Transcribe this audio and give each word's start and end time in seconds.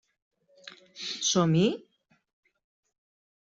Som-hi? 1.29 1.67